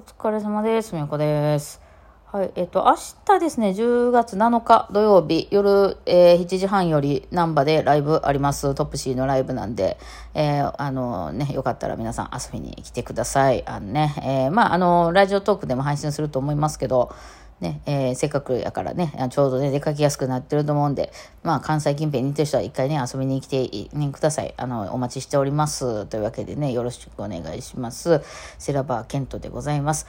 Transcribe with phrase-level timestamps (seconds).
[0.00, 0.94] お疲れ様です。
[0.94, 1.78] みよこです。
[2.24, 2.50] はい。
[2.54, 8.74] えっ、と、明日ですね、10月7日土曜日、夜、えー7時半より、難波でライブあります。
[8.74, 9.98] トップシーのライブなんで、
[10.32, 13.62] えーあのね、よかったら皆さん遊びに来てください。
[13.66, 17.14] あのね、えーまあ、あの、ラジオトークでも配信すると思いますけど、
[17.60, 21.12] ね、えーせっかくやからね、ちょうどね、出かけやすくなってると思うんで、
[21.42, 24.54] まあ、関西近辺にいてる人は一回ね、遊びに来て、ね、ください。
[24.56, 26.06] あの、お待ちしております。
[26.06, 28.22] というわけでね、よろしくお願いします。
[28.58, 30.06] セラバーケントでございます。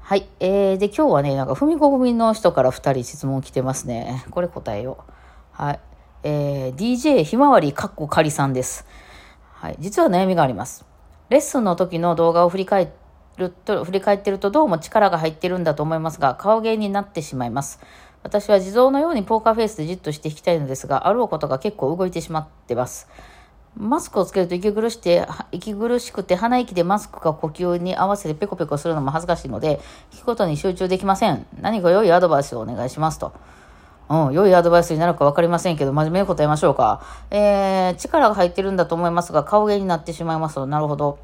[0.00, 0.26] はい。
[0.40, 4.24] えー、で、今日はね、なんか、踏み込みの人から2人質問来てますね。
[4.30, 5.12] これ答えよう。
[5.52, 5.80] はい。
[6.22, 8.86] えー、DJ ひまわりかっこかりさんです。
[9.54, 9.76] はい。
[9.78, 10.84] 実は悩みがあります。
[11.30, 12.88] レッスンの時の動画を振り返っ
[13.40, 17.80] ると、振り返ってるとどうも力が入ってるんだと思いますが、顔芸になってしまいます。
[18.22, 23.08] 私は地蔵のようにポーカーフェイスでじっとしていきたいのですが、あろうことが結構動いてしまってます。
[23.76, 33.32] マスクをつけると息苦して息苦しくて鼻息でマスクが呼吸に合わせてペコペコするのも恥ずかしいので聞くことに集中できません何か良いアドバイスをお願いしますと
[34.10, 37.00] うん、良いアドバイスになるか分かりませんけど、真面目に答えましょうか。
[37.30, 41.20] えー、力が入ってるんだと思いますが、顔芸になってしまいますと、なるほど。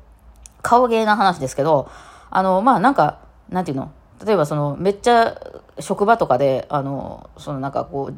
[0.63, 1.91] 顔芸な話ですけど、
[2.31, 3.91] あの、まあ、なんか、なんていうの？
[4.25, 5.39] 例えばその、めっちゃ、
[5.79, 8.15] 職場とかで、あの、そのなんかこう、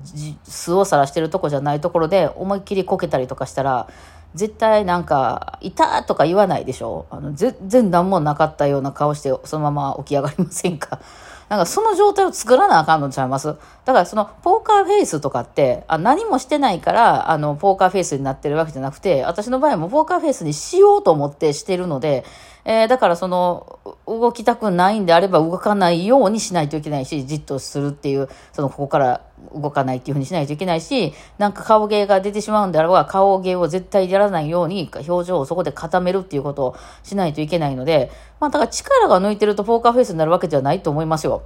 [0.49, 3.89] 素を晒してるとこじゃないところで、思いっきりこけたりとかしたら、
[4.35, 7.07] 絶対なんか、いたとか言わないでしょ？
[7.11, 11.01] あの、全然何もなかったような顔して、そのまま起き上がりませんか？
[11.49, 13.47] なんかその状態を作らなあかんのちゃいます？
[13.87, 22.27] だからそのポーカーフェイスとかってあ何もしてないからあのポーカーフェイスになってるわけじゃなくて私の場合もポーカーフェイスにしようと思ってしてるので、
[22.65, 29.21] えーだからその動きたくないんであれば動かないようにしないといけないしじっとするっていうそのここから
[29.55, 41.43] 動かないっていうふうにしないといけないしなんか顔芸が出てしまうんであれば顔芸を絶対やらないように表情をそこで固めるっていうことをしないといけないのでまあだから力が抜いてるとポーカーフェイスになるわけではないと思いますよ。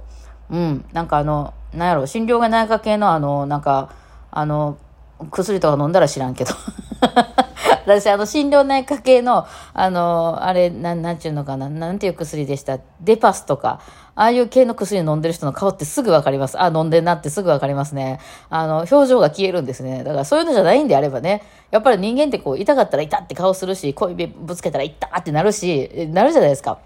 [0.49, 0.85] うん。
[0.93, 3.91] なんかあの、なんやろ、診療が内科系のあの、なんか、
[4.31, 4.77] あの、
[5.31, 6.51] 薬とか飲んだら知らんけど。
[7.85, 12.79] 私、あの、診療内科系の、あの、あれ、なん、なんちゅうのかな、なんていう薬でした？
[13.01, 13.81] デパスとか、
[14.15, 16.61] ああいう系の薬飲んでる人の顔ってすぐわかります。
[16.61, 18.19] あ、飲んでんなってすぐわかりますね。
[18.49, 20.03] あの、表情が消えるんですね。
[20.03, 21.41] だからそういうのじゃないんであればね、
[21.71, 26.79] やっぱり人間ってこう、痛かったら痛って顔するし、小指ぶつけたら痛ってなるし、なるじゃないですか。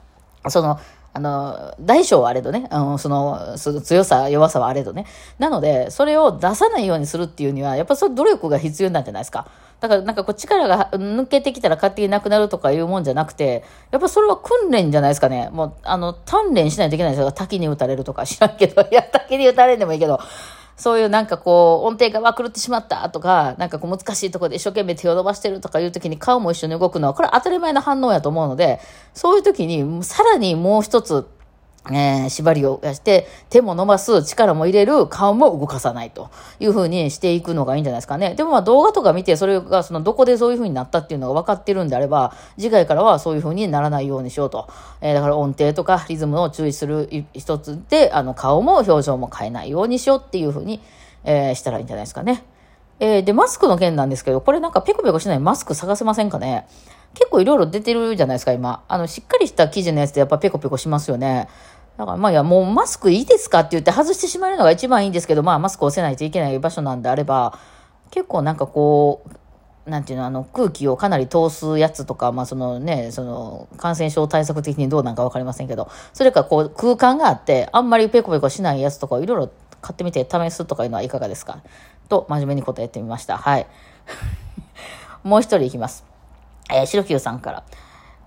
[0.50, 0.80] その、
[1.18, 5.08] あの、大小はあれどね、あの、その、その強さ、弱さはあれどね。
[5.40, 9.48] なので、それを出さないようにするっていうには、やっぱそれ努力が必要なんじゃないですか。
[9.80, 15.50] だから、なんかこう力が抜けてきたら勝手になくなるとかいうもんじゃなくて、やっぱそれは訓練じゃないですかね。
[15.52, 17.32] もう、あの、鍛錬しないといけないですよ。
[17.32, 20.20] 滝に打たれるとか知らんけど、いや、滝に打たれんでもいいけど、
[20.78, 28.80] そういうなんかこう、音程が狂ってしまったとか、なんかこう難しいところで一生懸命手を伸ばしてるとかいう時に顔も一緒に動くのは、これ当たり前の反応やと思うので、
[29.14, 31.26] そういう時にさらにもう一つ、
[31.92, 38.36] えー縛りをして、手も伸ばす、力も入れる、顔も動かさないというふうにしていくのがいいんじゃないですかね。
[38.36, 44.68] でもまあ動画とか見て、それがそのどこでそういうふうになったっていうのが分かってるんであれば、次回からはそういうふうにならないようにしようと。
[45.02, 50.82] えーだから音程とかリズムを注意する一つで、あの顔も表情も変えないようにしようっていうふうに、
[51.24, 52.44] えーしたらいいんじゃないですかね。
[53.00, 56.68] えーで、マスクの件なんですけど、これなんかペコペコしないマスク探せませんかね
[57.14, 58.84] 結構いろいろ出てるじゃないですか、今。
[58.88, 61.48] あの、しっかりした生地のやつでやっぱペコペコしますよね。
[61.98, 67.58] だからまあいや、もうマスクいいですかって言って外してしまえるのが一番いいんですけど、まあマスクをせないといけない場所なんであれば、
[68.12, 69.24] 結構なんかこ
[69.86, 79.50] う、なんていうの、あの、空気をかなり通すやつとか、まあそのね、その、感染症対策的にどうなんかわかりませんけど、それかこう、空間があって、あんまりペコペコしないやつとかをいろいろ
[79.82, 81.62] 買ってみて試すとかいうのはいかがですか？
[82.10, 83.38] と、真面目に答えてみました。
[83.38, 83.66] はい。
[85.24, 86.04] もう一人いきます。
[86.70, 87.64] えー、白球さんから。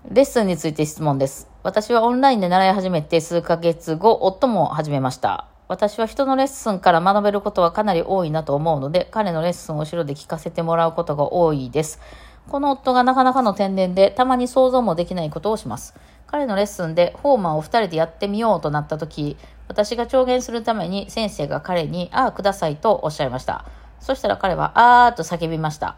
[0.09, 1.47] レッスンについて質問です。
[1.61, 5.47] 私はオンラインで習い始めて数ヶ月後、夫も始めました。
[5.67, 12.01] 私は人のレッスンから学べることはかなり多いなと思うので、彼のレッスンを後ろで聞かせてもらうことが多いです。
[12.49, 15.93] この夫がなかなかの天然で、たまに想像もできないことをします。
[16.25, 19.37] 彼のレッスンでフォーマンを二人でやってみようとなった時、
[19.67, 23.65] 私が調言するために先生が彼に、ああ、くださいとおっしゃいました。
[23.99, 25.97] そしたら彼は、あーと叫びました。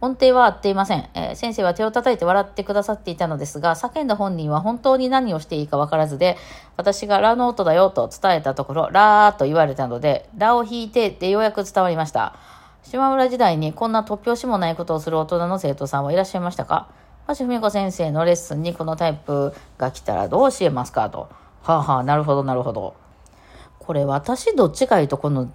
[0.00, 6.36] 音程は合っていません、えー先生は手を叩いて笑ってくださっていたのですが、叫んだ本人は本当に何をしていいかわからずで、
[6.76, 12.36] 私がラの音だよと伝えたところ、ラーと言われたので、ラを弾いてでようやく伝わりました。
[12.84, 16.88] 島村時代にこんな突拍子もないことをする大人の生徒さんはいらっしゃいましたか？
[17.36, 21.10] 橋文子先生のレッスンにこのタイプが来たらどう教えますか？
[21.10, 21.28] と。
[21.62, 22.94] はあ、はあ、なるほど、なるほど。
[23.80, 25.50] これ私どっちかいうとこの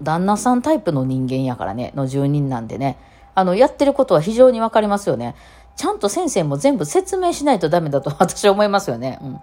[0.00, 2.96] 旦那さんタイプの人間やからね、の住人なんでね。
[3.38, 5.36] あの、やってることは非常にわかりますよね。
[5.76, 9.20] ちゃんと先生も全部説明しないとダメだと 私は思いますよね。
[9.22, 9.40] うん。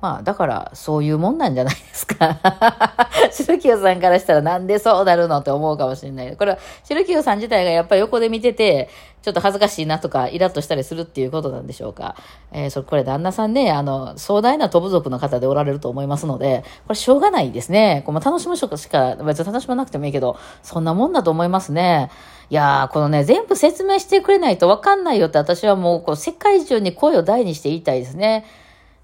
[0.00, 2.38] まあ、だから、そういうもんなんじゃないですか。
[3.32, 6.36] 白木さんからしたらなんでそうなるのって思うかもしれない。
[6.36, 8.88] これは、白木さん自体がやっぱり横で見てて、
[9.22, 12.14] ちょっと恥ずかしいなとか、イラッとしたりするっていうことなんでしょうか。
[12.52, 18.04] えー、それ、これ旦那さんね、あの、壮大な飛ぶ族の方でおられると思いますので、これしょうがないですね。
[18.06, 22.10] こう楽しむしか、別に楽しまなくてもいいけど、そんなもんだと思いますね。
[22.50, 28.44] いやー、このね、全部説明してくれないとわかんないよって私はもう、こう、世界中に声を大にして言いたいですね。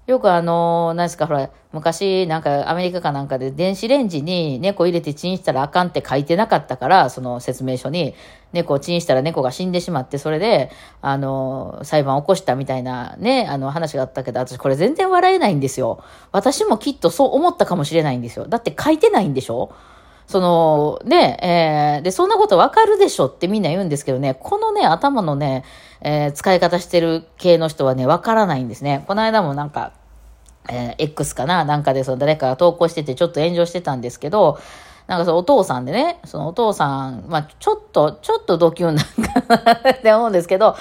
[0.07, 8.13] よくあの、何ですか、ほら、昔、なんかアメリカかなんかで電子レンジに猫入れてチンしたらあかんって書いてなかったから、その説明書に、
[8.51, 10.69] 猫をチンしたら猫が死んでしまって、それで、
[11.01, 16.03] あの、裁判を起こしたみたいなね、あの話があったけど、私これ全然笑えないんですよ。
[16.31, 18.47] 私もきっとそう思ったかもしれないんですよ。
[18.47, 19.71] だって書いてないんでしょ？
[20.31, 21.37] その、ね、
[21.97, 25.63] えー、で、そんなことわかるでしょってみんな言うんですけどね、このね、頭のね、
[26.01, 29.03] えー、使い方してる系の人はね、わからないんですね。
[29.07, 29.91] この間もなんか、
[30.69, 34.59] えー、X かななんかでその誰かが投稿しててちょっと炎上してたんですけど、
[35.07, 40.75] なんかそのお父さんでね、そのお父さん、まあちょっと、ちょっとドキュンなんかなって思うんですけど、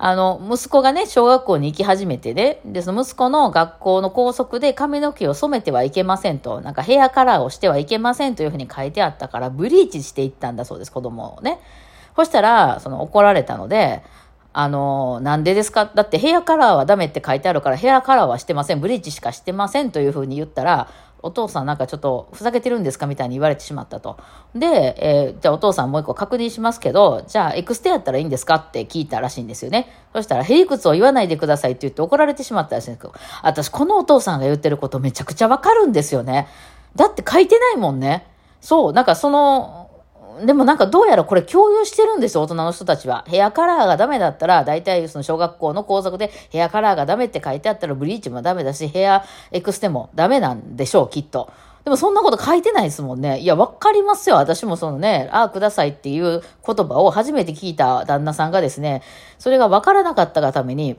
[0.00, 11.58] あの、息子がね、小学校に行き始めてね、で、その息子の学校の校則で髪の毛を染めてはいけませんと、なんかヘアカラーをしてはいけませんというふうに書いてあったから、ブリーチしていったんだそうです、子供をね。
[12.14, 14.04] そしたら、その怒られたので、
[14.52, 15.90] あの、なんでですか？
[15.92, 20.88] だってヘアカラーはダメって書いてあるから、ヘアカラーはしてません、ブリーチしかしてませんというふうに言ったら、
[21.22, 24.18] お父さんなんかちょっとふざけてるんですかみたいに言われてしまったと。
[24.54, 29.88] で、えー、じゃあお父さんもう一個確認しますけど、じゃあエクステやったらいいんですかって聞いたらしいんですよね。
[30.12, 36.48] そしたら、へりくつを言わないでくださいって言って怒られてしまったらしいんですけど、私このお父さんが言ってることめちゃくちゃわかるんですよね。
[36.96, 38.26] だって書いてないもんね。
[38.60, 39.87] そう、なんかその、
[40.44, 43.24] でもなんかどうやらこれ共有してるんですよ、大人の人たちは。
[43.26, 51.50] ヘアカラーがダメだったら、大体その小学校の校則でヘアカラーがダメって書いてあったらブリーチもダメだし、ヘアエクステもダメなんでしょう、きっと。
[51.84, 53.38] でもそんなこと書いてないですもんね。
[53.38, 54.36] いや、わかりますよ。
[54.36, 59.02] 私もそのね、ああ、くださいっていう言葉を初めて聞いた旦那さんがですね、
[59.38, 60.98] それがわからなかったがために、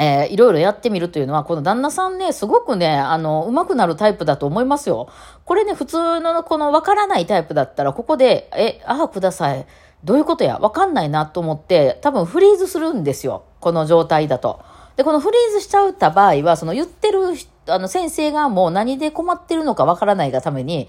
[0.00, 5.08] えー、いろいろやってみるというのは、この旦那さんね、すごくね、あの、上手くなるタイプだと思いますよ。
[5.44, 9.66] これね、普通のこのわからないタイプだったら、ここで、え、ああ、ください。
[10.04, 10.58] どういうことや？
[10.58, 13.42] わかんないなと思って、多分フリーズするんですよ。
[13.58, 14.60] この状態だと。
[14.96, 17.20] で、このフリーズしちゃった場合は、その言ってる
[17.66, 20.88] あの先生がもう何で困ってるのかわからないがために、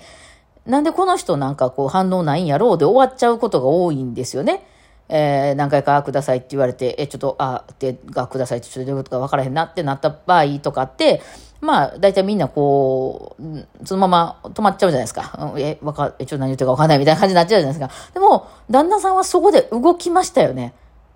[0.68, 4.68] なんでこの人なんかこう反応ないんやろうで終わっちゃうことが多いんですよね。
[5.10, 11.22] えー、何回か、くださいって言われて、え、ちょっと、あ、って、が、くださいって、ちょっとどういうことか分からへんなってなった場合とかって、
[11.62, 15.52] まあ、大体みんなこう、そのまま止まっちゃうじゃないですか。
[15.58, 18.14] え、わか、え、ちょっと何言ってるか分かんないみたいな感じになっちゃうじゃないですか。
[18.14, 20.74] でも、旦那さんはそこで動きましたよね。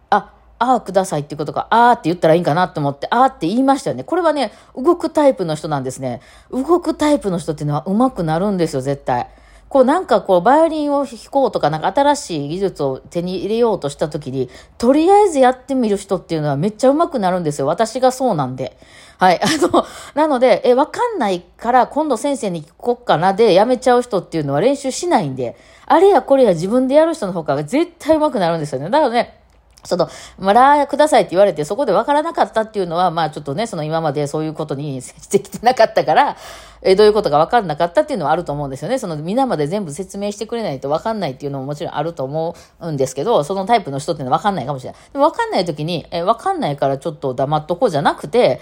[0.10, 4.04] あ、ああ、くださいってことか、ああって言ったらいいんかなと思って、ああって言いましたよね。
[4.04, 6.20] これはね、動くタイプの人なんですね。
[6.52, 9.30] 動くタイプの人っていうのは上手くなるんですよ、絶対。
[9.74, 14.48] こうなんかこうバイオリンを弾こうとかなんか新しい技術を手に入れようとした時に、
[14.78, 17.66] とりあえずやってみる人っていうのはめっちゃ上手くなるんですよ。
[17.66, 18.78] 私がそうなんで。
[19.18, 19.42] はい。
[19.42, 19.84] あの、
[20.14, 25.56] なので、え、わかんないから今度先生に聞こっかなでやめちゃう人っていうのは練習しないんで、
[25.88, 28.92] あれやこれや自分でやる人の方が絶対上手くなるんですよね。
[28.92, 29.40] だからね、
[29.84, 30.10] その、
[30.40, 36.38] まらくださいって言われて、そこで分からなかったっていうのは、まあちょっとね、その今までそういうことに してきてなかったから、
[36.82, 39.00] えどういうことが分かんなかったっていうのはあると思うんですよね。
[39.00, 45.00] その、皆まで全部説明してくれないと分かんないっていうのももちろんあると思うんですけど、そのタイプの人っていうのは分かんないかもしれない。
[45.12, 48.62] でも分かんない時に、え分かんないからちょっと黙っとこうじゃなくて、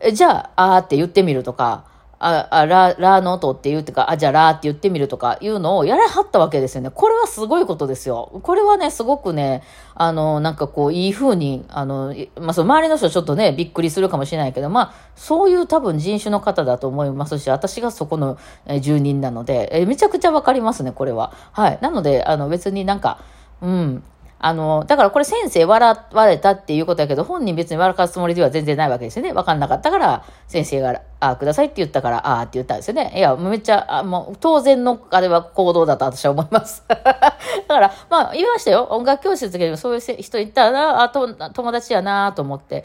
[0.00, 1.84] えじゃあ、あーって言ってみるとか、
[2.18, 6.90] あ、あ、ラ、ラの音って言うってか、あ、じゃあラって言ってみるとかいうのをやらはったわけですよね。
[6.90, 8.40] これはすごいことですよ。
[8.42, 9.62] これはね、すごくね、
[9.94, 18.38] あの、なんかこう、いい風に、あの、まあ、その周りの人ちょっとね、びっくりするかもしれないけど、まあ、そういう多分人種の方だと思いますし、私がそこの
[18.80, 21.34] 住人なので、えめちゃくちゃわかりますね、これは。
[21.52, 21.78] はい。
[21.82, 23.18] なので、あの、別になんか、
[23.60, 24.02] うん、
[24.38, 29.32] あの、だからこれ先生笑われたっていうことやけど、本人別に笑かすつもりでは全然ないわけですよね。
[29.32, 33.12] わかんなかったから、先生が、ああ、くださいって言ったから、ああって言ったんですよね。
[33.16, 36.84] いや、めっちゃ、あもう当然の、あれは行動だと私は思います。
[36.88, 37.30] だか
[37.68, 38.88] ら、まあ、言いましたよ。
[38.90, 42.84] 音楽教室の時にそういう人いたら、あ、と、友達やなと思って。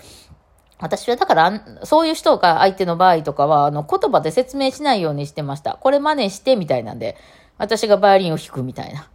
[0.80, 5.78] 私はだから、そういう人が相手の場合とかは、あの、言葉で説明しないようにしてました。
[5.80, 7.18] これ真似してみたいなんで、
[7.60, 9.08] 私がバイオリンを弾くみたいな。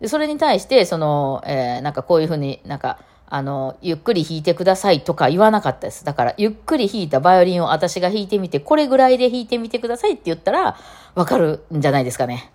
[0.00, 2.98] で、それに対して、その、えー、なんかこういうふうになんか、
[3.28, 6.04] あの、ゆっくり弾いてくださいとか言わなかったです。
[6.04, 10.76] だから、ゆっくり弾いたバイオリンを私が弾いてみて、これぐらいで弾いてみてくださいって言ったら、
[11.14, 12.52] わかるんじゃないですかね。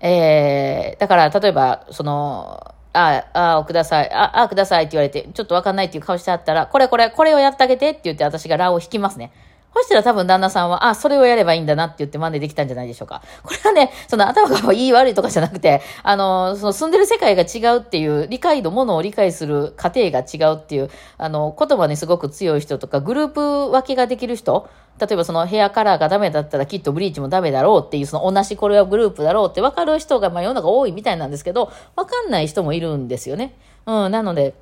[0.00, 4.10] えー、だから、例えば、その、ああ、あください。
[4.12, 9.30] あ、あ、くださいって言われて、ちょっとわかんないっていう顔してあったら、これこれ、これをやってあげてって言って私がラを弾きますね。
[9.78, 13.22] そしたら多分旦那さんは、あ、それをやればいいんだなって言って真似できたんじゃないでしょうか。
[13.44, 24.68] これはね、その頭がいい悪いとかじゃなくて、 あの、その住んでる世界が違うっていう、理解度、ものを理解する過程が違うっていう、あの、言葉にすごく強い人とか、グループ分けができる人、
[25.00, 33.54] 例えばそのヘアカラーがダメだったらきっとブリーチもダメだろうっていう、その同じこれはグループだろうって分かる人がまあ世の中多いみたいなんですけど、分かんない人もいるんですよね。
[33.86, 34.54] うん、なので、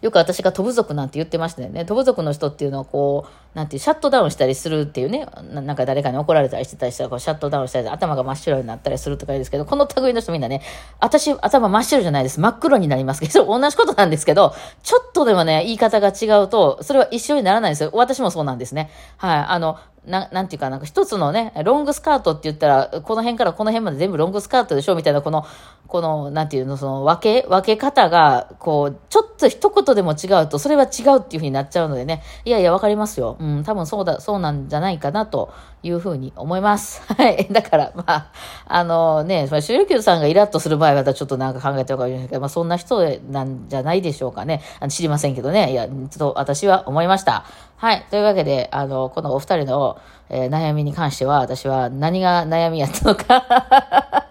[0.00, 1.84] よく私が飛ぶ族なんて言ってましたよね。
[1.84, 10.62] 飛ぶ族の人っていうのはこう、なんていう、シャットダウンしたりするっていうね、なんか誰かに怒られたりしてたりしたら、こうシャットダウンしたり、頭が真っ白になったりするとか言うんですけど、この類の人みんなね、
[11.00, 12.40] 私、頭真っ白じゃないです。
[12.40, 17.90] 真っ黒になりますけど、 同じことなんですけど、ちょっとでもね、言い方が違うと、それは一緒にならないんですよ。
[17.92, 18.90] 私もそうなんですね。
[19.16, 19.44] はい。
[19.48, 25.44] あの、ななんていうか、なんか一つのね、ロングスカートって言ったら、この辺からこの辺まで全部ロングスカートでしょみたいな、この、
[25.88, 33.36] この、なんていうの、その分け、分け方が、こう、ちょっと一言でも違うと、それは違うっていうふうになっちゃうのでね、いやいや、わかりますよ。
[33.38, 35.52] うん、多分そうだ、そうなんじゃないかなと
[35.82, 37.02] いうふうに思います。
[37.12, 37.46] はい。
[37.50, 38.32] だから、まあ、
[38.66, 44.62] あのね、修行球さんがイラッとする場合は、ちょっとなんか考えておかないけど、まあ、そんな人なんじゃないでしょうかね。
[44.80, 45.72] あの知りませんけどね。
[45.72, 47.44] いや、ちょっと私は思いました。
[47.80, 48.04] はい。
[48.10, 54.28] というわけで、あの、このお二人の、えー、悩みに関しては、私は何が悩みやったのか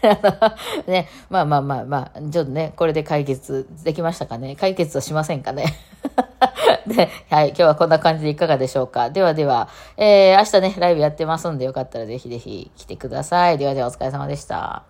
[0.88, 4.56] ね、まあまあまあまあ、ちょっとね、これで解決できましたかね。
[4.56, 5.74] 解決はしませんかね。
[6.88, 9.10] で、はい、今日はこんな感じでいかがでしょうか。
[9.10, 9.68] ではでは、
[9.98, 13.58] えー、明日ね、ライブやってますんで、よかったらぜひぜひ来てください。
[13.58, 14.89] ではではお疲れ様でした。